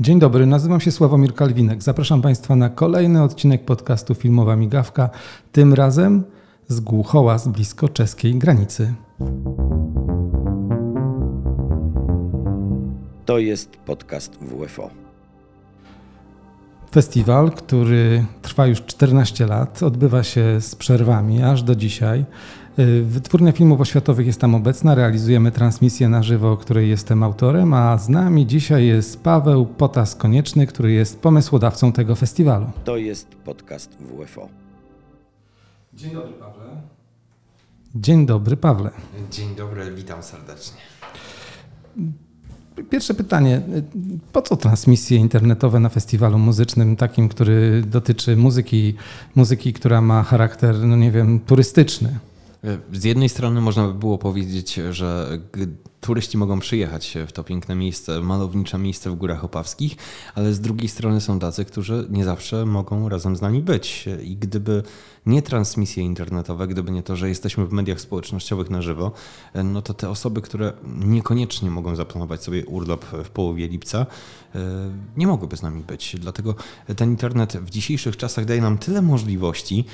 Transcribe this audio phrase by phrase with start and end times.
[0.00, 1.82] Dzień dobry, nazywam się Sławomir Kalwinek.
[1.82, 5.10] Zapraszam Państwa na kolejny odcinek podcastu Filmowa Migawka,
[5.52, 6.24] tym razem
[6.68, 8.94] z Głuchoła z blisko czeskiej granicy.
[13.24, 14.90] To jest podcast WFO.
[16.90, 22.24] Festiwal, który trwa już 14 lat, odbywa się z przerwami aż do dzisiaj.
[23.04, 28.08] Wytwórnia filmów oświatowych jest tam obecna, realizujemy transmisję na żywo, której jestem autorem, a z
[28.08, 32.66] nami dzisiaj jest Paweł Potas-Konieczny, który jest pomysłodawcą tego festiwalu.
[32.84, 34.48] To jest podcast WFO.
[35.94, 36.64] Dzień dobry, Pawle.
[37.94, 38.90] Dzień dobry, Pawle.
[39.30, 40.80] Dzień dobry, witam serdecznie.
[42.90, 43.60] Pierwsze pytanie.
[44.32, 48.94] Po co transmisje internetowe na festiwalu muzycznym, takim, który dotyczy muzyki,
[49.34, 52.18] muzyki, która ma charakter, no nie wiem, turystyczny?
[52.92, 55.38] Z jednej strony można by było powiedzieć, że
[56.00, 59.96] turyści mogą przyjechać w to piękne miejsce, malownicze miejsce w Górach Opawskich,
[60.34, 64.04] ale z drugiej strony są tacy, którzy nie zawsze mogą razem z nami być.
[64.22, 64.82] I gdyby
[65.26, 69.12] nie transmisje internetowe, gdyby nie to, że jesteśmy w mediach społecznościowych na żywo,
[69.64, 74.06] no to te osoby, które niekoniecznie mogą zaplanować sobie urlop w połowie lipca,
[75.16, 76.16] nie mogłyby z nami być.
[76.20, 76.54] Dlatego
[76.96, 79.84] ten internet w dzisiejszych czasach daje nam tyle możliwości,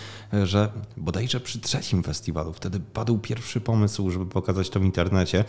[0.42, 5.44] że bodajże przy trzecim festiwalu wtedy padł pierwszy pomysł, żeby pokazać to w internecie.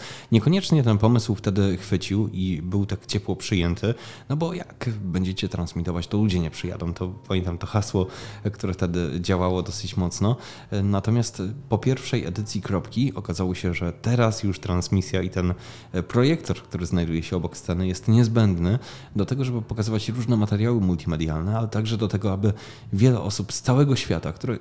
[0.46, 3.94] Niekoniecznie ten pomysł wtedy chwycił i był tak ciepło przyjęty,
[4.30, 6.94] no bo jak będziecie transmitować, to ludzie nie przyjadą.
[6.94, 8.08] To pamiętam to hasło,
[8.54, 10.36] które wtedy działało dosyć mocno.
[10.84, 15.54] Natomiast po pierwszej edycji kropki okazało się, że teraz już transmisja i ten
[16.08, 18.80] projektor, który znajduje się obok sceny, jest niezbędny
[19.16, 22.54] do tego, żeby pokazywać różne materiały multimedialne, ale także do tego, aby
[22.94, 24.60] wiele osób z całego świata, które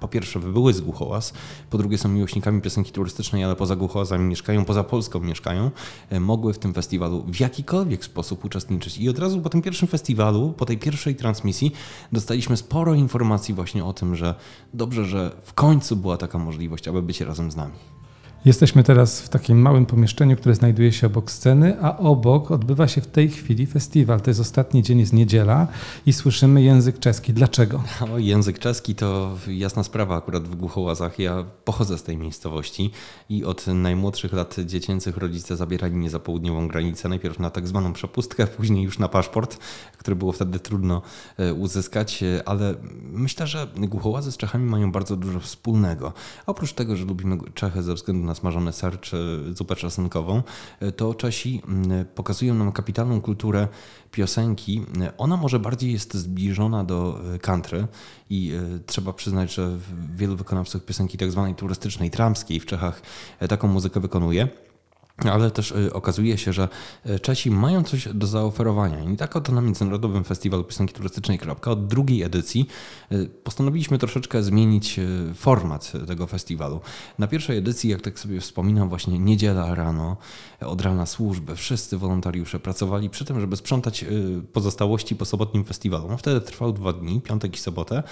[0.00, 1.32] po pierwsze były z Głuchołaz,
[1.70, 5.70] po drugie są miłośnikami piosenki turystycznej, ale poza Głuchołazami mieszkają, poza Polską mieszkają,
[6.10, 8.98] e, mogły w tym festiwalu w jakikolwiek sposób uczestniczyć.
[8.98, 11.72] I od razu po tym pierwszym festiwalu, po tej pierwszej transmisji,
[12.12, 14.34] dostaliśmy sporo informacji właśnie o tym, że
[14.74, 17.91] dobrze, że w końcu była taka możliwość, aby być razem z nami.
[18.44, 23.00] Jesteśmy teraz w takim małym pomieszczeniu, które znajduje się obok sceny, a obok odbywa się
[23.00, 24.20] w tej chwili festiwal.
[24.20, 25.66] To jest ostatni dzień, jest niedziela
[26.06, 27.32] i słyszymy język czeski.
[27.32, 27.82] Dlaczego?
[28.16, 31.18] Język czeski to jasna sprawa akurat w Głuchołazach.
[31.18, 32.90] Ja pochodzę z tej miejscowości
[33.28, 37.08] i od najmłodszych lat dziecięcych rodzice zabierali mnie za południową granicę.
[37.08, 39.58] Najpierw na tak zwaną przepustkę, później już na paszport,
[39.98, 41.02] który było wtedy trudno
[41.38, 42.74] e, uzyskać, ale
[43.12, 46.12] myślę, że Głuchołazy z Czechami mają bardzo dużo wspólnego.
[46.46, 50.42] Oprócz tego, że lubimy Czechy ze względu na smażony ser czy zupę czosnkową,
[50.80, 53.68] e, to Czesi mm, pokazują nam kapitalną kulturę
[54.10, 54.82] piosenki.
[55.18, 57.86] Ona może bardziej jest zbliżona do e, country
[58.30, 59.78] i e, trzeba przyznać, że
[60.16, 63.02] wielu wykonawców piosenki tak zwanej turystycznej, tramskiej w Czechach
[63.40, 64.48] e, taką muzykę wykonuje.
[65.16, 66.68] Ale też y, okazuje się, że
[67.06, 69.10] y, Czesi mają coś do zaoferowania.
[69.10, 72.66] I tak oto na Międzynarodowym Festiwalu Piosenki Turystycznej Kropka od drugiej edycji
[73.12, 75.00] y, postanowiliśmy troszeczkę zmienić
[75.34, 76.80] format tego festiwalu.
[77.18, 80.16] Na pierwszej edycji, jak tak sobie wspominam, właśnie niedziela rano,
[80.60, 84.04] od rana służby, wszyscy wolontariusze pracowali przy tym, żeby sprzątać
[84.52, 86.08] pozostałości po sobotnim festiwalu.
[86.08, 88.02] On wtedy trwał dwa dni, piątek i sobotę.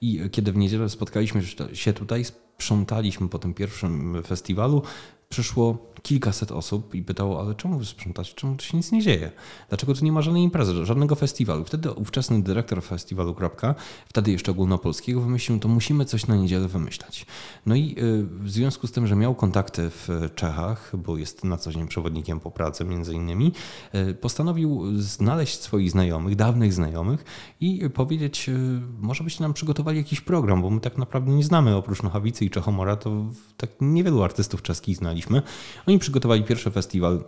[0.00, 4.82] I kiedy w niedzielę spotkaliśmy się tutaj, sprzątaliśmy po tym pierwszym festiwalu,
[5.28, 9.30] przyszło kilkaset osób i pytało, ale czemu wy sprzątacie, czemu tu się nic nie dzieje?
[9.68, 11.64] Dlaczego tu nie ma żadnej imprezy, żadnego festiwalu?
[11.64, 13.74] Wtedy ówczesny dyrektor festiwalu, Kropka,
[14.08, 17.26] wtedy jeszcze ogólnopolskiego, wymyślił, to musimy coś na niedzielę wymyślać.
[17.66, 21.56] No i y, w związku z tym, że miał kontakty w Czechach, bo jest na
[21.56, 23.52] co dzień przewodnikiem po pracy między innymi,
[23.94, 27.24] y, postanowił znaleźć swoich znajomych, dawnych znajomych
[27.60, 31.76] i powiedzieć, y, może byście nam przygotowali jakiś program, bo my tak naprawdę nie znamy,
[31.76, 33.24] oprócz Nochawicy i Czechomora, to
[33.56, 35.42] tak niewielu artystów czeskich znaliśmy.
[35.90, 37.24] Oni przygotowali pierwszy festiwal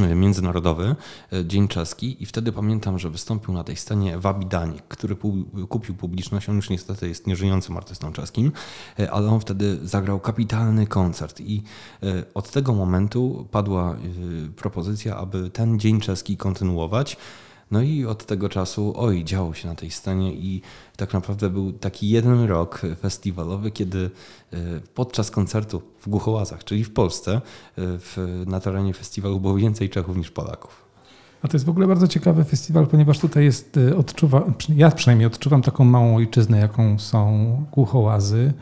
[0.00, 0.96] e, międzynarodowy,
[1.32, 5.16] e, Dzień Czeski i wtedy pamiętam, że wystąpił na tej scenie Wabi Danik, który
[5.68, 6.48] kupił publiczność.
[6.48, 8.52] On już niestety jest nieżyjącym artystą czeskim,
[8.98, 11.62] e, ale on wtedy zagrał kapitalny koncert i
[12.34, 13.96] od tego momentu padła
[14.56, 17.16] propozycja, aby ten Dzień Czeski kontynuować.
[17.72, 20.62] No i od tego czasu, oj, działo się na tej scenie i
[20.96, 24.10] tak naprawdę był taki jeden rok festiwalowy, kiedy
[24.52, 24.56] e,
[24.94, 27.40] podczas koncertu w Głuchołazach, czyli w Polsce, e,
[27.76, 30.91] w, na terenie festiwalu było więcej Czechów niż Polaków.
[31.42, 34.42] A to jest w ogóle bardzo ciekawy festiwal, ponieważ tutaj jest, y, odczuwa,
[34.76, 38.52] ja przynajmniej odczuwam taką małą ojczyznę, jaką są Głuchołazy.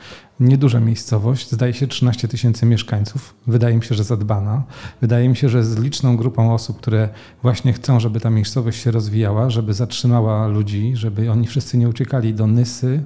[0.41, 3.35] Nieduża miejscowość, zdaje się 13 tysięcy mieszkańców.
[3.47, 4.63] Wydaje mi się, że zadbana.
[5.01, 7.09] Wydaje mi się, że z liczną grupą osób, które
[7.43, 12.35] właśnie chcą, żeby ta miejscowość się rozwijała, żeby zatrzymała ludzi, żeby oni wszyscy nie uciekali
[12.35, 13.03] do Nysy,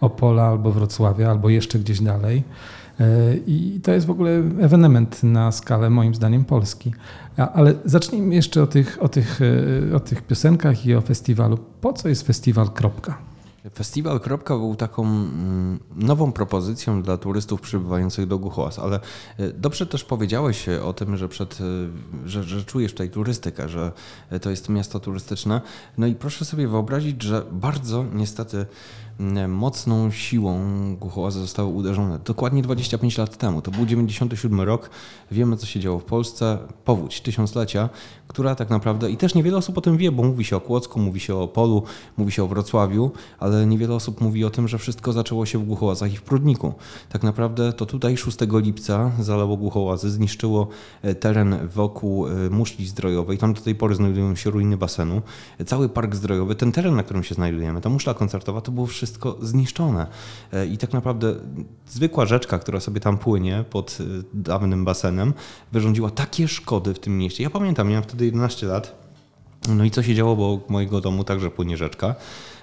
[0.00, 2.42] Opola albo Wrocławia, albo jeszcze gdzieś dalej.
[3.46, 6.92] I to jest w ogóle ewenement na skalę, moim zdaniem, Polski.
[7.36, 9.40] Ale zacznijmy jeszcze o tych, o tych,
[9.94, 11.58] o tych piosenkach i o festiwalu.
[11.80, 12.70] Po co jest festiwal?
[12.70, 13.18] Kropka.
[13.74, 19.00] Festiwal Kropka był taką mm, nową propozycją dla turystów przybywających do Głuchołaz, ale
[19.38, 21.64] e, dobrze też powiedziałeś o tym, że, przed, e,
[22.28, 23.92] że, że czujesz tutaj turystykę, że
[24.40, 25.60] to jest miasto turystyczne.
[25.98, 28.66] No i proszę sobie wyobrazić, że bardzo niestety
[29.48, 30.60] mocną siłą
[30.96, 32.18] Głuchołazy zostały uderzone.
[32.18, 34.90] Dokładnie 25 lat temu, to był 97 rok,
[35.30, 37.88] wiemy co się działo w Polsce, powódź tysiąclecia,
[38.28, 41.00] która tak naprawdę, i też niewiele osób o tym wie, bo mówi się o Kłodzku,
[41.00, 41.82] mówi się o Polu,
[42.16, 45.64] mówi się o Wrocławiu, ale niewiele osób mówi o tym, że wszystko zaczęło się w
[45.64, 46.74] Głuchołazach i w Prudniku.
[47.08, 50.68] Tak naprawdę to tutaj 6 lipca zalało Głuchołazy, zniszczyło
[51.02, 55.22] e, teren wokół e, muszli zdrojowej, tam do tej pory znajdują się ruiny basenu,
[55.66, 59.36] cały park zdrojowy, ten teren, na którym się znajdujemy, ta muszla koncertowa, to było wszystko
[59.42, 60.06] zniszczone.
[60.52, 61.34] E, I tak naprawdę
[61.88, 63.98] zwykła rzeczka, która sobie tam płynie pod
[64.34, 65.34] dawnym basenem,
[65.72, 67.42] wyrządziła takie szkody w tym mieście.
[67.42, 69.06] Ja pamiętam, miałem wtedy 11 lat.
[69.68, 72.14] No i co się działo, bo mojego domu także płynie rzeczka.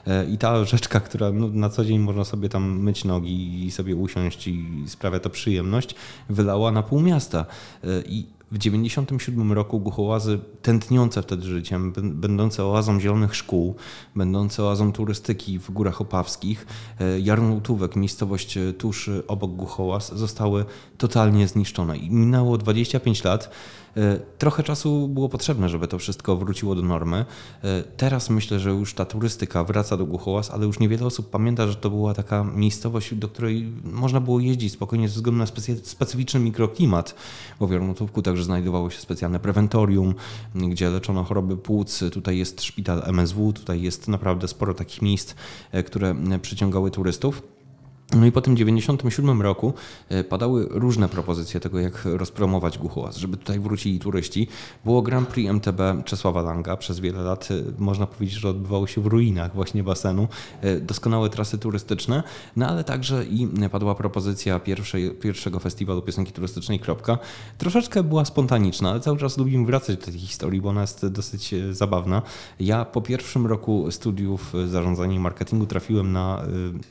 [0.08, 3.72] E, I ta rzeczka, która no, na co dzień można sobie tam myć nogi i
[3.72, 5.96] sobie usiąść i sprawia to przyjemność,
[6.30, 7.46] wylała na pół miasta.
[7.84, 13.76] E, I w 1997 roku Głuchołazy, tętniące wtedy życiem, będące oazą zielonych szkół,
[14.16, 16.68] będące oazą turystyki w Górach Opawskich,
[17.00, 20.66] e, Jarnołtówek, miejscowość tuż obok Głuchołaz, zostały
[20.98, 21.98] totalnie zniszczone.
[21.98, 23.50] I minęło 25 lat.
[23.98, 27.26] E, trochę czasu było potrzebne, żeby to wszystko wróciło do normy.
[27.64, 31.68] E, teraz myślę, że już ta turystyka wraca do Głuchołaz, ale już niewiele osób pamięta,
[31.68, 35.46] że to była taka miejscowość, do której można było jeździć spokojnie ze względu na
[35.84, 37.16] specyficzny mikroklimat,
[37.60, 40.16] bo w Jarnotówku także znajdowało się specjalne prewentorium,
[40.56, 42.04] gdzie leczono choroby płuc.
[42.12, 45.36] Tutaj jest szpital MSW, tutaj jest naprawdę sporo takich miejsc,
[45.72, 47.53] e, które przyciągały turystów.
[48.12, 49.74] No i po tym 97 roku
[50.10, 54.48] e, padały różne propozycje tego, jak rozpromować Głuchołaz, żeby tutaj wrócili turyści.
[54.86, 56.78] Było Grand Prix MTB Czesława Langa.
[56.78, 60.28] Przez wiele lat e, można powiedzieć, że odbywało się w ruinach właśnie basenu.
[60.62, 62.24] E, doskonałe trasy turystyczne,
[62.56, 67.18] no ale także i padła propozycja pierwszej, pierwszego festiwalu piosenki turystycznej Kropka.
[67.58, 71.56] Troszeczkę była spontaniczna, ale cały czas lubimy wracać do tej historii, bo ona jest dosyć
[71.72, 72.22] zabawna.
[72.60, 76.44] Ja po pierwszym roku studiów zarządzania i marketingu trafiłem na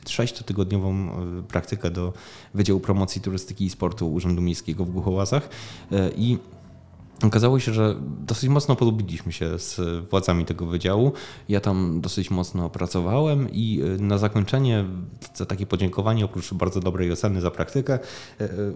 [0.05, 1.02] 6-tygodniową
[1.47, 2.13] praktykę do
[2.53, 5.49] Wydziału Promocji Turystyki i Sportu Urzędu Miejskiego w Głuchołazach
[5.91, 6.37] e, i
[7.23, 11.11] Okazało się, że dosyć mocno polubiliśmy się z władzami tego wydziału.
[11.49, 14.85] Ja tam dosyć mocno pracowałem i e, na zakończenie,
[15.35, 17.99] za takie podziękowanie, oprócz bardzo dobrej oceny za praktykę,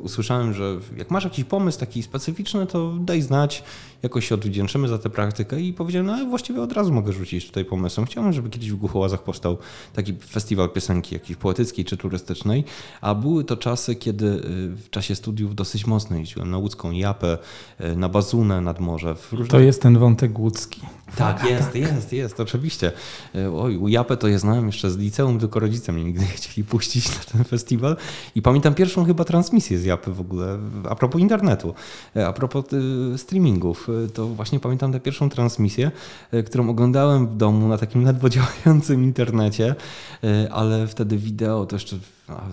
[0.01, 3.63] usłyszałem, że jak masz jakiś pomysł taki specyficzny, to daj znać
[4.03, 7.65] jakoś się odwdzięczymy za tę praktykę i powiedziałem, no właściwie od razu mogę rzucić tutaj
[7.65, 8.07] pomysłem.
[8.07, 9.57] Chciałem, żeby kiedyś w Głuchołazach powstał
[9.93, 12.63] taki festiwal piosenki jakiejś poetyckiej czy turystycznej,
[13.01, 14.41] a były to czasy, kiedy
[14.75, 17.37] w czasie studiów dosyć mocno jeździłem na łódzką Japę,
[17.95, 19.15] na Bazunę nad morze.
[19.31, 19.51] Różne...
[19.51, 20.81] To jest ten wątek łódzki.
[21.15, 22.91] Tak, jest, jest, jest, oczywiście.
[23.35, 26.27] Y, oj, u Japę to je znałem jeszcze z liceum, tylko rodzice mnie nigdy nie
[26.27, 27.97] chcieli puścić na ten festiwal.
[28.35, 30.57] I pamiętam pierwszą chyba transmisję z Japy w ogóle,
[30.89, 31.73] a propos internetu,
[32.27, 32.65] a propos
[33.17, 33.89] streamingów.
[34.05, 35.91] Y, to właśnie pamiętam tę pierwszą transmisję,
[36.45, 39.75] którą oglądałem w domu na takim ledwo działającym internecie,
[40.51, 41.97] ale wtedy wideo to jeszcze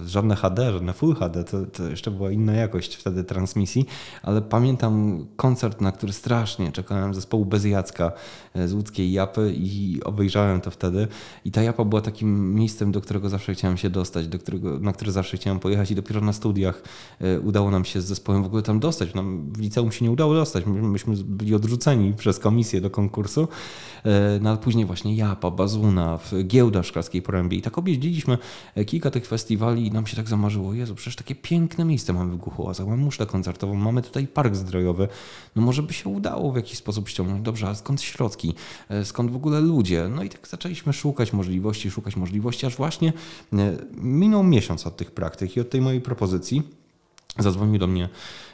[0.06, 3.86] żadne HD, żadne Full HD, to, to, jeszcze była inna jakość wtedy transmisji,
[4.22, 8.12] ale pamiętam koncert, na który strasznie czekałem zespołu Bez Jacka
[8.66, 11.08] z łódzkiej Japy i obejrzałem to wtedy.
[11.44, 14.92] I ta Japa była takim miejscem, do którego zawsze chciałem się dostać, do którego, na
[14.92, 16.82] które zawsze chciałem pojechać i dopiero na studiach
[17.44, 19.14] udało nam się z zespołem w ogóle tam dostać.
[19.14, 23.48] Nam w liceum się nie udało dostać, myśmy byli odrzuceni przez komisję do konkursu,
[24.04, 27.56] e, no ale później właśnie Japa, Bazuna, Giełda Szklarskiej Porębie.
[27.56, 28.38] I tak objeździliśmy
[28.74, 32.32] e, kilka tych festiwali i nam się tak zamarzyło, Jezu, przecież takie piękne miejsce mamy
[32.32, 35.08] w Głuchołazach, mamy muszlę koncertową, mamy tutaj park zdrojowy,
[35.56, 38.54] no może by się udało w jakiś sposób ściągnąć, dobrze, ale skąd środki,
[38.88, 40.08] e, skąd w ogóle ludzie?
[40.16, 43.12] No i tak zaczęliśmy szukać możliwości, szukać możliwości, aż właśnie
[43.92, 46.62] minął miesiąc od tych praktyk i od tej mojej propozycji.
[47.38, 48.08] Zadzwonił do mnie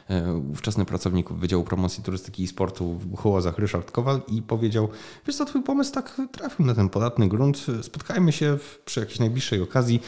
[0.51, 4.89] ówczesny pracownik Wydziału Promocji Turystyki i Sportu w Głuchołazach Ryszard Kowal i powiedział,
[5.27, 9.61] wiesz co, twój pomysł tak trafił na ten podatny grunt, spotkajmy się przy jakiejś najbliższej
[9.61, 10.01] okazji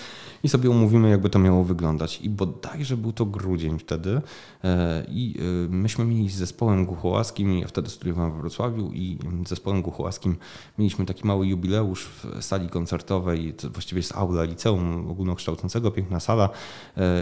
[0.44, 2.22] i sobie umówimy, jakby to miało wyglądać.
[2.22, 4.22] I bodajże był to grudzień wtedy
[4.64, 9.50] e, i e, myśmy mieli z zespołem głuchołaskim, ja wtedy studiowałem w Wrocławiu i z
[9.50, 10.36] zespołem głuchołaskim
[10.78, 16.50] mieliśmy taki mały jubileusz w sali koncertowej, to właściwie jest aula liceum ogólnokształcącego, piękna sala.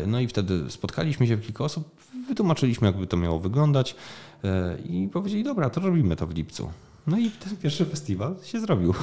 [0.08, 1.96] No i wtedy spotkaliśmy się w kilka osób,
[2.32, 3.96] wytłumaczyliśmy, jakby to miało wyglądać
[4.86, 6.70] i powiedzieli, dobra, to robimy to w lipcu.
[7.08, 8.94] No i ten pierwszy festiwal się zrobił.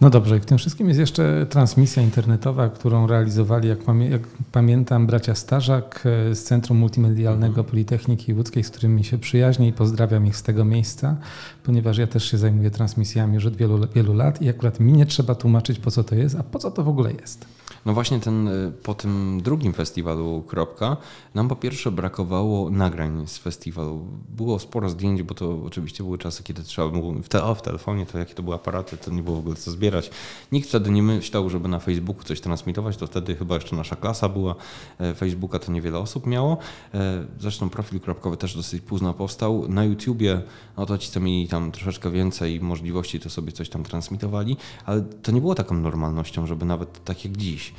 [0.00, 3.78] No dobrze, i w tym wszystkim jest jeszcze transmisja internetowa, którą realizowali, jak,
[4.10, 4.22] jak
[4.52, 10.26] pamiętam, bracia Starzak e, z Centrum Multimedialnego Politechniki Łódzkiej, z którymi się przyjaźnię i pozdrawiam
[10.26, 11.16] ich z tego miejsca,
[11.62, 15.06] ponieważ ja też się zajmuję transmisjami już od wielu, wielu lat i akurat mi nie
[15.06, 17.46] trzeba tłumaczyć, po co to jest, a po co to w ogóle jest.
[17.86, 18.50] No właśnie ten,
[18.82, 20.96] po tym drugim festiwalu Kropka
[21.34, 24.06] nam po pierwsze brakowało nagrań z festiwalu.
[24.28, 27.62] Było sporo zdjęć, bo to oczywiście były czasy, kiedy trzeba było w, te, o, w
[27.62, 30.10] telefonie, to jakie to były aparaty, to nie było w ogóle co zbierać.
[30.52, 34.28] Nikt wtedy nie myślał, żeby na Facebooku coś transmitować, to wtedy chyba jeszcze nasza klasa
[34.28, 34.54] była.
[34.98, 36.58] E, Facebooka to niewiele osób miało.
[36.94, 39.68] E, zresztą profil kropkowy też dosyć późno powstał.
[39.68, 40.42] Na YouTubie,
[40.76, 45.02] no to ci, co mieli tam troszeczkę więcej możliwości, to sobie coś tam transmitowali, ale
[45.02, 47.75] to nie było taką normalnością, żeby nawet tak jak dziś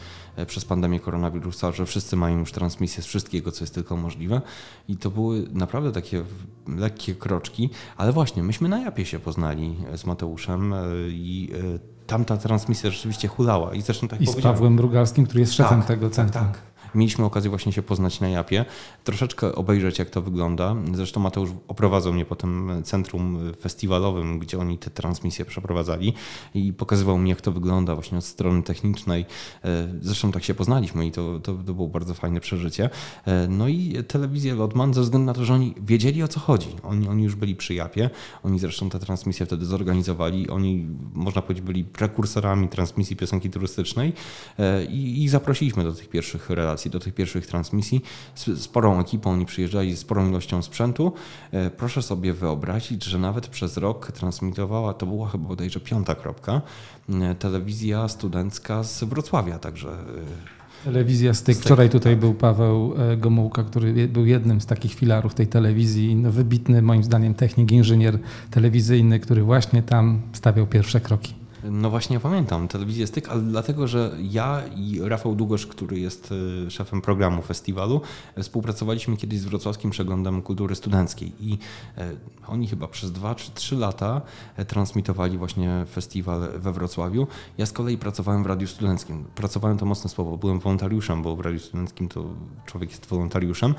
[0.48, 4.42] przez pandemię koronawirusa, że wszyscy mają już transmisję z wszystkiego, co jest tylko możliwe.
[4.88, 6.24] I to były naprawdę takie
[6.68, 10.78] lekkie kroczki, ale właśnie myśmy na Japie się poznali z Mateuszem e,
[11.10, 13.74] i e, tam ta transmisja rzeczywiście hulała.
[13.74, 16.44] I zresztą tak I z Pawłem Brugalskim, który jest szefem tak, tego centrum.
[16.44, 16.77] Tak, tak.
[16.96, 18.66] Mieliśmy okazję właśnie się poznać na Japie,
[19.04, 20.76] troszeczkę obejrzeć jak to wygląda.
[20.94, 26.14] Zresztą Mateusz oprowadzał mnie po tym centrum festiwalowym, gdzie oni te transmisje przeprowadzali
[26.54, 29.26] i pokazywał mi jak to wygląda właśnie od strony technicznej.
[29.66, 32.90] E, zresztą tak się poznaliśmy i to, to, to było bardzo fajne przeżycie.
[33.26, 36.70] E, no i telewizja Lotman ze względu na to, że oni wiedzieli o co chodzi.
[36.84, 38.10] Oni, oni już byli przy Japie,
[38.44, 40.50] oni zresztą te transmisje wtedy zorganizowali.
[40.50, 44.14] Oni, można powiedzieć, byli prekursorami transmisji piosenki turystycznej
[44.60, 48.02] e, i, i zaprosiliśmy do tych pierwszych relacji do tych pierwszych transmisji.
[48.36, 51.14] Z sporą ekipą oni przyjeżdżali, z sporą ilością sprzętu.
[51.52, 56.62] E, proszę sobie wyobrazić, że nawet przez rok transmitowała, to była chyba bodajże piąta kropka,
[57.10, 61.58] e, telewizja studencka z Wrocławia, także e, Telewizja Styk.
[61.58, 66.16] Wczoraj tutaj był Paweł Gomułka, który był jednym z takich filarów tej telewizji.
[66.16, 68.20] No, wybitny moim zdaniem technik, inżynier
[68.52, 71.47] telewizyjny, który właśnie tam stawiał pierwsze kroki.
[71.64, 76.34] No właśnie ja pamiętam telewizję Styk, ale dlatego, że ja i Rafał Długosz, który jest
[76.68, 78.02] e, szefem programu festiwalu,
[78.36, 81.58] e, współpracowaliśmy kiedyś z Wrocławskim Przeglądem Kultury Studenckiej i
[81.98, 82.12] e,
[82.48, 84.22] oni chyba przez dwa czy trzy lata
[84.68, 87.28] transmitowali właśnie festiwal we Wrocławiu.
[87.58, 89.26] Ja z kolei pracowałem w Radiu Studenckim.
[89.36, 92.26] Pracowałem to mocne słowo, byłem wolontariuszem, bo w Radiu Studenckim to
[92.66, 93.76] człowiek jest wolontariuszem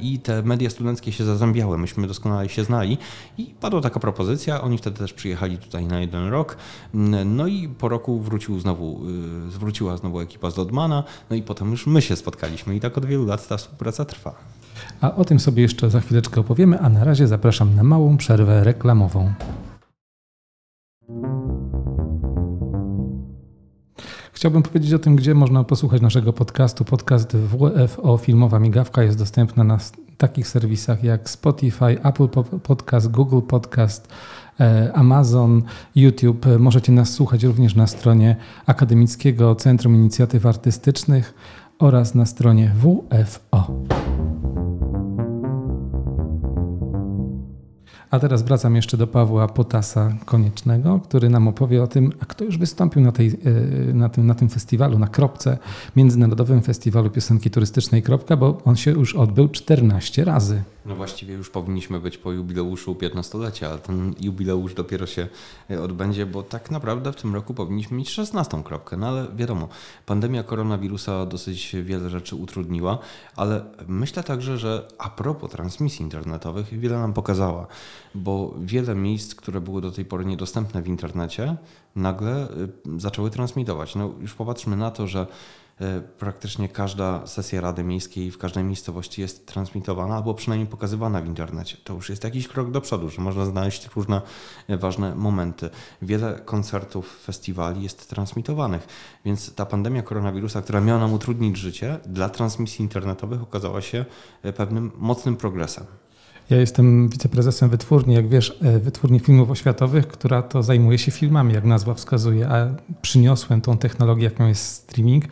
[0.00, 1.78] i te media studenckie się zazębiały.
[1.78, 2.98] Myśmy doskonale się znali
[3.38, 4.60] i padła taka propozycja.
[4.60, 6.56] Oni wtedy też przyjechali tutaj na jeden rok
[7.24, 9.00] no i po roku wrócił znowu,
[9.48, 12.98] y, zwróciła znowu ekipa z Dodmana, no i potem już my się spotkaliśmy i tak
[12.98, 14.34] od wielu lat ta współpraca trwa.
[15.00, 18.64] A o tym sobie jeszcze za chwileczkę opowiemy, a na razie zapraszam na małą przerwę
[18.64, 19.32] reklamową.
[24.32, 26.84] Chciałbym powiedzieć o tym, gdzie można posłuchać naszego podcastu.
[26.84, 29.78] Podcast WFO Filmowa Migawka jest dostępny na
[30.18, 32.28] takich serwisach jak Spotify, Apple
[32.62, 34.08] Podcast, Google Podcast,
[34.60, 35.62] e, Amazon,
[35.94, 36.46] YouTube.
[36.58, 41.34] Możecie nas słuchać również na stronie Akademickiego Centrum Inicjatyw Artystycznych
[41.78, 44.47] oraz na stronie WFO.
[48.10, 52.44] A teraz wracam jeszcze do Pawła Potasa Koniecznego, który nam opowie o tym, a kto
[52.44, 55.58] już wystąpił na, tej, e, na, tym, na tym festiwalu, na Kropce,
[55.96, 60.62] Międzynarodowym Festiwalu Piosenki Turystycznej Kropka, bo on się już odbył 14 razy.
[60.88, 65.28] No właściwie już powinniśmy być po jubileuszu 15-lecia, ale ten jubileusz dopiero się
[65.70, 68.96] e, odbędzie, bo tak naprawdę w tym roku powinniśmy mieć 16 kropkę.
[68.96, 69.68] No ale wiadomo,
[70.06, 72.98] pandemia koronawirusa dosyć wiele rzeczy utrudniła,
[73.36, 77.66] ale myślę także, że a propos transmisji internetowych wiele nam pokazała,
[78.14, 81.56] bo wiele miejsc, które były do tej pory niedostępne w internecie,
[81.96, 83.94] nagle y, zaczęły transmitować.
[83.94, 85.67] No już popatrzmy na to, że E,
[86.18, 91.76] praktycznie każda sesja Rady Miejskiej w każdej miejscowości jest transmitowana albo przynajmniej pokazywana w internecie.
[91.84, 94.22] To już jest jakiś krok do przodu, że można znaleźć różne
[94.68, 95.70] e, ważne momenty.
[96.02, 98.86] Wiele koncertów, festiwali jest transmitowanych,
[99.24, 104.04] więc ta pandemia koronawirusa, która miała nam utrudnić życie, dla transmisji internetowych okazała się
[104.42, 105.86] e, pewnym mocnym progresem.
[106.50, 111.54] Ja jestem wiceprezesem wytwórni, jak wiesz, e, wytwórni filmów oświatowych, która to zajmuje się filmami,
[111.54, 112.66] jak nazwa wskazuje, a
[113.02, 115.24] przyniosłem tą technologię, jaką jest streaming.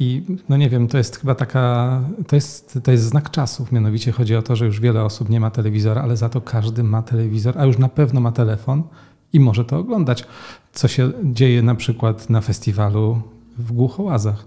[0.00, 4.12] I no nie wiem, to jest chyba taka, to jest, to jest znak czasów, mianowicie
[4.12, 7.02] chodzi o to, że już wiele osób nie ma telewizora, ale za to każdy ma
[7.02, 8.82] telewizor, a już na pewno ma telefon
[9.32, 10.24] i może to oglądać,
[10.72, 13.22] co się dzieje na przykład na festiwalu
[13.58, 14.44] w Głuchołazach.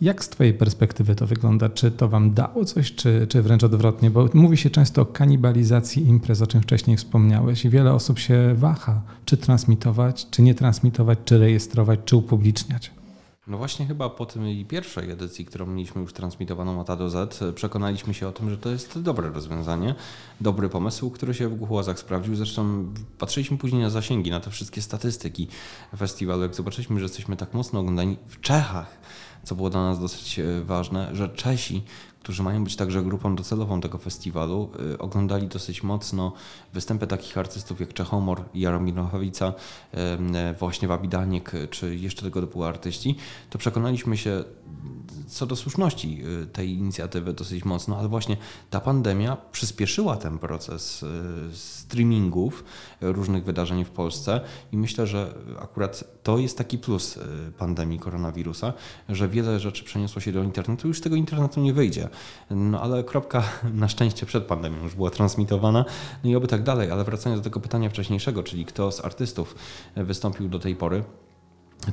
[0.00, 1.68] Jak z Twojej perspektywy to wygląda?
[1.68, 4.10] Czy to Wam dało coś, czy, czy wręcz odwrotnie?
[4.10, 8.54] Bo mówi się często o kanibalizacji imprez, o czym wcześniej wspomniałeś, i wiele osób się
[8.54, 12.90] waha, czy transmitować, czy nie transmitować, czy rejestrować, czy upubliczniać.
[13.46, 17.44] No właśnie chyba po tej pierwszej edycji, którą mieliśmy już transmitowaną od A do Z,
[17.54, 19.94] przekonaliśmy się o tym, że to jest dobre rozwiązanie,
[20.40, 22.36] dobry pomysł, który się w Głuchołazach sprawdził.
[22.36, 22.84] Zresztą
[23.18, 25.48] patrzyliśmy później na zasięgi, na te wszystkie statystyki
[25.96, 26.42] festiwalu.
[26.42, 28.98] Jak zobaczyliśmy, że jesteśmy tak mocno oglądani w Czechach,
[29.46, 31.82] co było dla nas dosyć e, ważne, że Czesi,
[32.26, 36.32] którzy mają być także grupą docelową tego festiwalu, y, oglądali dosyć mocno
[36.72, 39.52] występy takich artystów jak Czechomor, Jaromir Nochawica,
[39.94, 43.16] y, właśnie Wabidaniek, czy jeszcze tego typu artyści,
[43.50, 44.44] to przekonaliśmy się
[45.26, 48.36] co do słuszności y, tej inicjatywy dosyć mocno, ale właśnie
[48.70, 51.04] ta pandemia przyspieszyła ten proces
[51.52, 52.64] streamingów
[53.00, 54.40] różnych wydarzeń w Polsce
[54.72, 57.18] i myślę, że akurat to jest taki plus
[57.58, 58.72] pandemii koronawirusa,
[59.08, 62.08] że wiele rzeczy przeniosło się do internetu, już z tego internetu nie wyjdzie.
[62.50, 63.42] No ale kropka
[63.74, 65.84] na szczęście przed pandemią już była transmitowana.
[66.24, 69.54] No i oby tak dalej, ale wracając do tego pytania wcześniejszego, czyli kto z artystów
[69.96, 71.04] wystąpił do tej pory,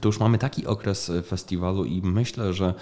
[0.02, 2.74] to już mamy taki okres festiwalu i myślę, że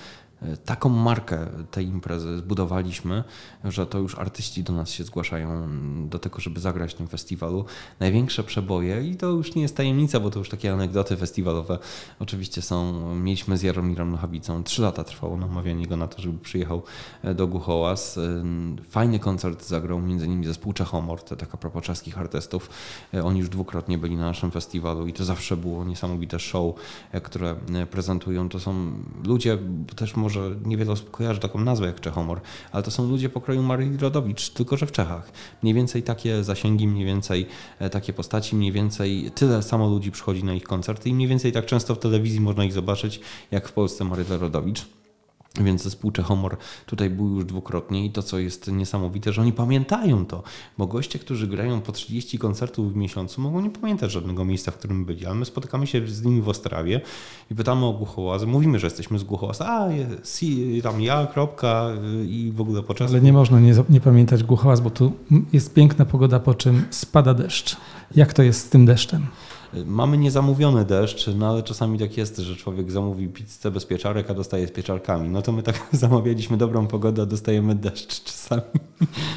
[0.66, 3.24] taką markę tej imprezy zbudowaliśmy,
[3.64, 5.70] że to już artyści do nas się zgłaszają
[6.10, 7.66] do tego, żeby zagrać w tym festiwalu.
[8.00, 11.80] Największe przeboje i to już nie jest tajemnica, bo to już takie anegdoty festiwalowe
[12.20, 13.16] oczywiście są.
[13.16, 16.84] Mieliśmy z Jaromirem Nochawicą, trzy lata trwało namawianie go na to, żeby przyjechał
[17.36, 18.20] do Głuchołaz.
[18.90, 22.70] Fajny koncert zagrał między innymi zespół Czechomor, to tak a propos czeskich artystów.
[23.24, 26.76] Oni już dwukrotnie byli na naszym festiwalu i to zawsze było niesamowite show,
[27.24, 27.56] które
[27.92, 28.50] prezentują.
[28.50, 28.92] To są
[29.26, 29.58] ludzie,
[29.96, 33.64] też może może niewiele osób kojarzy taką nazwę jak Czechomor, ale to są ludzie pokroju
[33.64, 35.32] Marii Rodowicz, tylko że w Czechach.
[35.64, 37.48] Mniej więcej takie zasięgi, mniej więcej
[37.80, 41.52] e, takie postaci, mniej więcej tyle samo ludzi przychodzi na ich koncerty i mniej więcej
[41.52, 43.20] tak często w telewizji można ich zobaczyć,
[43.52, 45.01] jak w Polsce Maryla Rodowicz.
[45.60, 50.26] Więc zespół Czechomor tutaj był już dwukrotnie i to, co jest niesamowite, że oni pamiętają
[50.26, 50.44] to,
[50.78, 54.78] bo goście, którzy grają po 30 koncertów w miesiącu, mogą nie pamiętać żadnego miejsca, w
[54.78, 57.02] którym byli, ale my spotykamy się z nimi w Ostrawie
[57.52, 59.88] i pytamy o Głuchołazę, mówimy, że jesteśmy z Głuchołaza, a
[60.24, 61.88] si, tam ja, kropka
[62.26, 63.12] i w ogóle po czasie.
[63.12, 65.12] Ale nie można nie, nie pamiętać Głuchołaz, bo tu
[65.54, 67.78] jest piękna pogoda, po czym spada deszcz.
[68.16, 69.28] Jak to jest z tym deszczem?
[69.86, 74.34] Mamy niezamówiony deszcz, no ale czasami tak jest, że człowiek zamówi pizzę bez pieczarek, a
[74.34, 75.30] dostaje z pieczarkami.
[75.30, 78.62] No to my tak zamawialiśmy dobrą pogodę, a dostajemy deszcz czasami.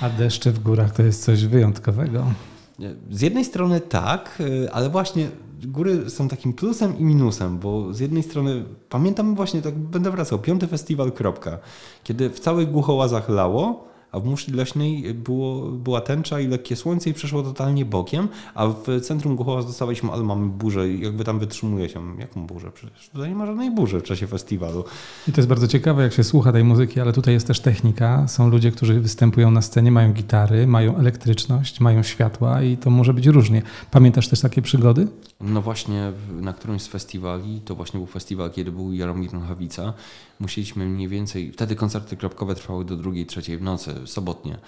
[0.00, 2.24] A deszcze w górach to jest coś wyjątkowego.
[3.10, 5.28] Z jednej strony tak, ale właśnie
[5.66, 10.38] góry są takim plusem i minusem, bo z jednej strony pamiętam właśnie, tak będę wracał,
[10.38, 11.58] piąty festiwal, kropka,
[12.04, 17.10] kiedy w całych głuchołazach lało, a w muszli leśnej było, była tęcza i lekkie słońce
[17.10, 21.38] i przeszło totalnie bokiem, a w centrum Głuchołaz dostawaliśmy, ale mamy burzę i jakby tam
[21.38, 22.18] wytrzymuje się.
[22.18, 22.70] Jaką burzę?
[22.72, 24.84] Przecież tutaj nie ma żadnej burzy w czasie festiwalu.
[25.28, 28.28] I to jest bardzo ciekawe, jak się słucha tej muzyki, ale tutaj jest też technika.
[28.28, 33.14] Są ludzie, którzy występują na scenie, mają gitary, mają elektryczność, mają światła i to może
[33.14, 33.62] być różnie.
[33.90, 35.08] Pamiętasz też takie przygody?
[35.40, 39.92] No właśnie na którymś z festiwali, to właśnie był festiwal, kiedy był Jaromir Nochawica,
[40.40, 44.58] musieliśmy mniej więcej, wtedy koncerty kropkowe trwały do drugiej, trzeciej w nocy, sobotnie.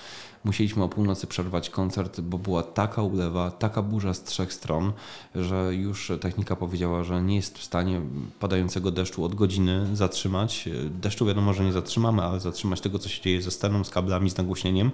[0.44, 4.92] Musieliśmy o północy przerwać koncert, bo była taka ulewa, taka burza z trzech stron,
[5.34, 8.00] że już technika powiedziała, że nie jest w stanie
[8.40, 10.68] padającego deszczu od godziny zatrzymać.
[10.90, 14.30] Deszczu wiadomo, że nie zatrzymamy, ale zatrzymać tego, co się dzieje ze sceną, z kablami,
[14.30, 14.90] z nagłośnieniem.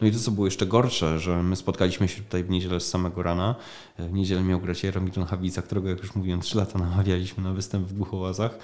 [0.00, 2.88] No i to, co było jeszcze gorsze, że my spotkaliśmy się tutaj w niedzielę z
[2.88, 3.54] samego rana.
[3.98, 7.88] W niedzielę miał grać Jaromir Hawica, którego, jak już mówiłem, trzy lata namawialiśmy na występ
[7.88, 8.58] w Głuchołazach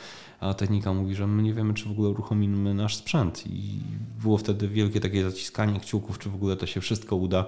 [0.44, 3.46] a technika mówi, że my nie wiemy, czy w ogóle uruchomimy nasz sprzęt.
[3.46, 3.80] I
[4.22, 7.44] było wtedy wielkie takie zaciskanie kciuków, czy w ogóle to się wszystko uda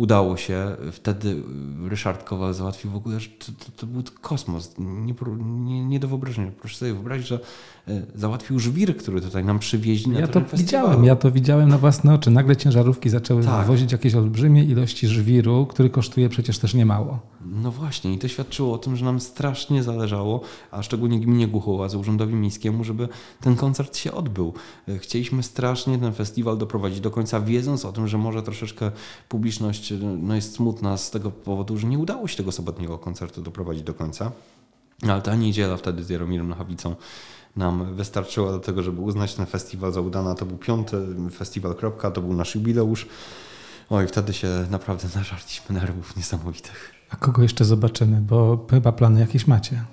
[0.00, 0.76] udało się.
[0.92, 1.42] Wtedy
[1.88, 4.74] Ryszard Kowal załatwił w ogóle, że to, to, to był kosmos.
[4.78, 6.52] Nie, nie, nie, do wyobrażenia.
[6.60, 7.40] Proszę sobie wyobrazić, że
[8.14, 12.14] załatwił żwir, który tutaj nam przywieźli na Ja to widziałem, ja to widziałem na własne
[12.14, 12.30] oczy.
[12.30, 13.66] Nagle ciężarówki zaczęły tak.
[13.66, 17.18] wozić jakieś olbrzymie ilości żwiru, który kosztuje przecież też niemało.
[17.44, 21.94] No właśnie i to świadczyło o tym, że nam strasznie zależało, a szczególnie gminie Głuchołaz,
[21.94, 23.08] urzędowi miejskiemu, żeby
[23.40, 24.54] ten koncert się odbył.
[24.88, 28.90] E, chcieliśmy strasznie ten festiwal doprowadzić do końca, wiedząc o tym, że może troszeczkę
[29.28, 33.82] publiczność no jest smutna z tego powodu, że nie udało się tego sobotniego koncertu doprowadzić
[33.82, 34.32] do końca.
[35.08, 36.94] Ale ta niedziela wtedy z Jaromirem Nachawicą
[37.56, 40.34] nam wystarczyła do tego, żeby uznać ten festiwal za udana.
[40.34, 40.96] To był piąty
[41.36, 43.06] festiwal, kropka, to był nasz jubileusz.
[43.90, 46.92] Oj, wtedy się naprawdę nażarliśmy nerwów niesamowitych.
[47.10, 48.20] A kogo jeszcze zobaczymy?
[48.20, 49.84] Bo chyba plany jakieś macie.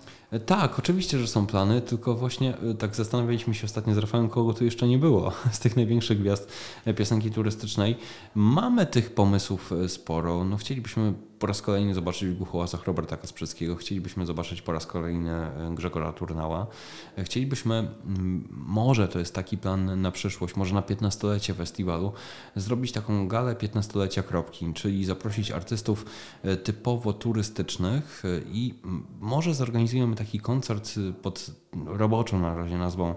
[0.46, 4.54] Tak, oczywiście, że są plany, tylko właśnie e, tak zastanawialiśmy się ostatnio z Rafałem, kogo
[4.54, 6.52] tu jeszcze nie było z tych największych gwiazd
[6.86, 7.98] e, piosenki turystycznej.
[8.36, 10.44] Mamy tych pomysłów e, sporo.
[10.44, 15.32] No, chcielibyśmy po raz kolejny zobaczyć w Głuchołazach Roberta Kasprzyckiego, chcielibyśmy zobaczyć po raz kolejny
[15.32, 16.68] e, Grzegora Turnała.
[17.18, 17.92] E, chcielibyśmy,
[18.52, 22.12] może to jest taki plan na przyszłość, może na 15-lecie festiwalu,
[22.56, 26.06] zrobić taką galę 15-lecia Kropki, czyli zaprosić artystów
[26.44, 28.74] e, typowo turystycznych i
[29.20, 31.52] może zorganizujemy taki koncert pod
[31.86, 33.16] roboczą na razie nazwą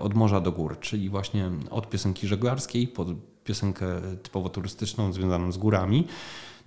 [0.00, 3.08] Od Morza do Gór, czyli właśnie od piosenki żeglarskiej pod
[3.44, 3.86] piosenkę
[4.22, 6.06] typowo turystyczną związaną z górami.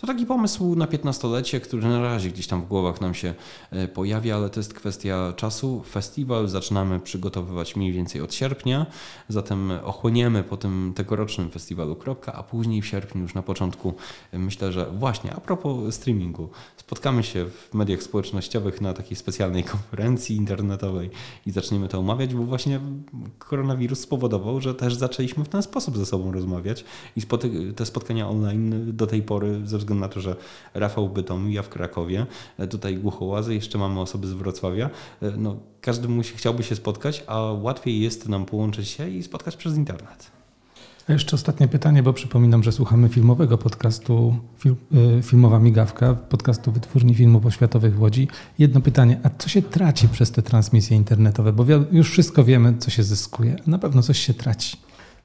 [0.01, 3.33] To taki pomysł na 15-lecie, który na razie gdzieś tam w głowach nam się
[3.71, 5.83] e, pojawia, ale to jest kwestia czasu.
[5.89, 8.85] Festiwal zaczynamy przygotowywać mniej więcej od sierpnia,
[9.29, 13.93] zatem ochłoniemy po tym tegorocznym festiwalu kropka, a później w sierpniu już na początku
[14.33, 20.35] myślę, że właśnie a propos streamingu, spotkamy się w mediach społecznościowych na takiej specjalnej konferencji
[20.35, 21.09] internetowej
[21.45, 22.79] i zaczniemy to omawiać, bo właśnie
[23.39, 26.85] koronawirus spowodował, że też zaczęliśmy w ten sposób ze sobą rozmawiać
[27.15, 27.21] i
[27.75, 30.35] te spotkania online do tej pory ze względu względu na to, że
[30.73, 32.25] Rafał w Bytomiu, ja w Krakowie,
[32.57, 34.89] e, tutaj Głuchołazy, jeszcze mamy osoby z Wrocławia.
[35.21, 39.55] E, no, każdy musi, chciałby się spotkać, a łatwiej jest nam połączyć się i spotkać
[39.55, 40.31] przez internet.
[41.07, 47.15] A jeszcze ostatnie pytanie, bo przypominam, że słuchamy filmowego podcastu y, Filmowa Migawka, podcastu Wytwórni
[47.15, 48.27] Filmów Oświatowych w Łodzi.
[48.59, 51.53] Jedno pytanie, a co się traci przez te transmisje internetowe?
[51.53, 53.55] Bo już wszystko wiemy, co się zyskuje.
[53.67, 54.77] Na pewno coś się traci.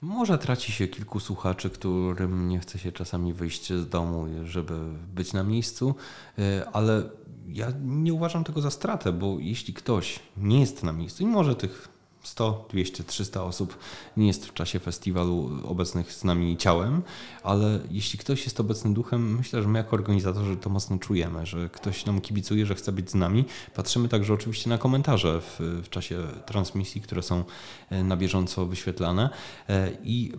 [0.04, 4.74] Może traci się kilku słuchaczy, którym nie chce się czasami wyjść z domu, żeby
[5.14, 5.94] być na miejscu,
[6.38, 7.02] e, ale
[7.48, 11.56] ja nie uważam tego za stratę, bo jeśli ktoś nie jest na miejscu i może
[11.56, 11.88] tych
[12.24, 13.78] 100, 200, 300 osób
[14.16, 17.02] nie jest w czasie festiwalu obecnych z nami ciałem,
[17.42, 21.68] ale jeśli ktoś jest obecny duchem, myślę, że my jako organizatorzy to mocno czujemy, że
[21.68, 23.44] ktoś nam kibicuje, że chce być z nami.
[23.74, 27.44] Patrzymy także oczywiście na komentarze w, w czasie transmisji, które są
[27.90, 29.30] e, na bieżąco wyświetlane
[29.68, 30.32] e, i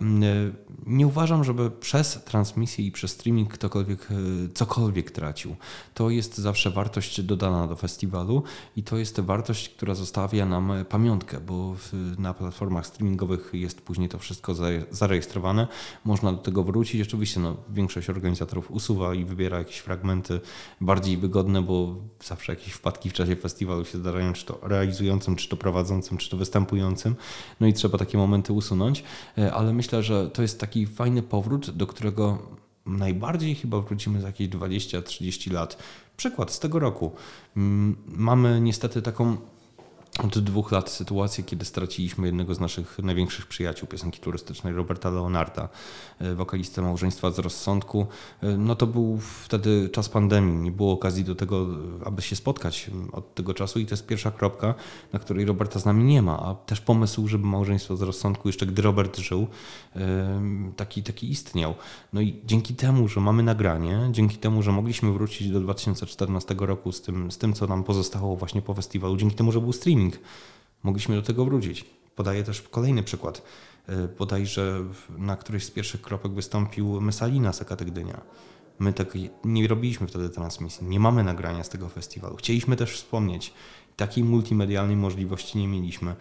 [0.86, 4.08] nie uważam, żeby przez transmisję i przez streaming ktokolwiek
[4.54, 5.56] cokolwiek tracił.
[5.94, 8.42] To jest zawsze wartość dodana do festiwalu
[8.76, 11.75] i to jest wartość, która zostawia nam pamiątkę, bo
[12.18, 14.54] na platformach streamingowych jest później to wszystko
[14.90, 15.68] zarejestrowane.
[16.04, 17.02] Można do tego wrócić.
[17.02, 20.40] Oczywiście no, większość organizatorów usuwa i wybiera jakieś fragmenty
[20.80, 25.48] bardziej wygodne, bo zawsze jakieś wpadki w czasie festiwalu się zdarzają, czy to realizującym, czy
[25.48, 27.16] to prowadzącym, czy to występującym.
[27.60, 29.04] No i trzeba takie momenty usunąć,
[29.38, 32.38] e, ale myślę, że to jest taki fajny powrót, do którego
[32.86, 35.78] najbardziej chyba wrócimy za jakieś 20-30 lat.
[36.16, 37.12] Przykład z tego roku.
[37.56, 39.36] Mm, mamy niestety taką
[40.24, 45.68] od dwóch lat sytuację, kiedy straciliśmy jednego z naszych największych przyjaciół piosenki turystycznej, Roberta Leonarda,
[46.18, 48.06] e, wokalistę małżeństwa z rozsądku.
[48.42, 51.66] E, no to był wtedy czas pandemii, nie było okazji do tego,
[52.04, 54.74] aby się spotkać od tego czasu i to jest pierwsza kropka,
[55.12, 58.66] na której Roberta z nami nie ma, a też pomysł, żeby małżeństwo z rozsądku, jeszcze
[58.66, 59.46] gdy Robert żył,
[59.96, 60.40] e,
[60.76, 61.74] taki, taki istniał.
[62.12, 66.92] No i dzięki temu, że mamy nagranie, dzięki temu, że mogliśmy wrócić do 2014 roku
[66.92, 70.05] z tym, z tym co nam pozostało właśnie po festiwalu, dzięki temu, że był streaming,
[70.82, 71.84] Mogliśmy do tego wrócić.
[72.16, 73.42] Podaję też kolejny przykład.
[74.18, 74.84] Bodajże
[75.18, 78.20] na któryś z pierwszych kropek wystąpił Messalina z Gdynia.
[78.78, 82.36] My tak nie robiliśmy wtedy transmisji, nie mamy nagrania z tego festiwalu.
[82.36, 83.52] Chcieliśmy też wspomnieć,
[83.96, 86.16] takiej multimedialnej możliwości nie mieliśmy.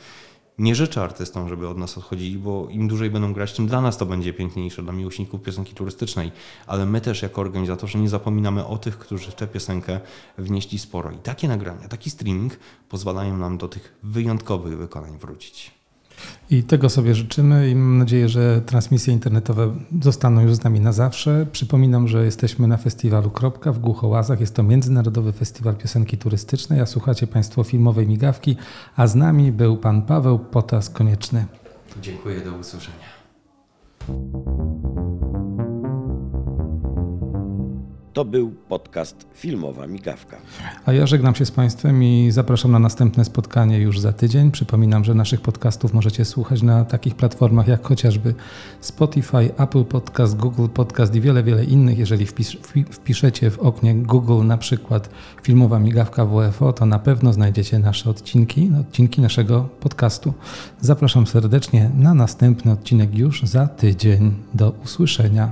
[0.58, 3.98] Nie życzę artystom, żeby od nas odchodzili, bo im dłużej będą grać, tym dla nas
[3.98, 6.32] to będzie piękniejsze, dla miłośników piosenki turystycznej.
[6.68, 10.00] Ale my też jako organizatorzy nie zapominamy o tych, którzy w tę piosenkę
[10.38, 11.12] wnieśli sporo.
[11.12, 15.72] I takie nagrania, taki streaming pozwalają nam do tych wyjątkowych wykonań wrócić.
[16.50, 20.92] I tego sobie życzymy i mam nadzieję, że transmisje internetowe zostaną już z nami na
[20.92, 21.46] zawsze.
[21.52, 24.40] Przypominam, że jesteśmy na festiwalu Kropka w Głuchołazach.
[24.40, 28.58] Jest to Międzynarodowy Festiwal Piosenki Turystycznej, a słuchacie Państwo filmowej migawki,
[28.96, 31.46] a z nami był Pan Paweł Potas Konieczny.
[32.02, 33.16] Dziękuję, do usłyszenia.
[38.16, 40.38] To był podcast Filmowa Migawka.
[40.86, 44.52] A ja żegnam się z Państwem i zapraszam na następne spotkanie już za tydzień.
[44.52, 48.34] Przypominam, że naszych podcastów możecie słuchać na takich platformach jak chociażby
[48.82, 51.98] Spotify, Apple Podcast, Google Podcast i wiele, wiele innych.
[51.98, 52.58] Jeżeli wpis
[52.92, 55.10] wpiszecie w oknie Google na przykład
[55.44, 60.34] Filmowa Migawka WFO, to na pewno znajdziecie nasze odcinki, odcinki naszego podcastu.
[60.82, 64.34] Zapraszam serdecznie na następny odcinek już za tydzień.
[64.54, 65.52] Do usłyszenia.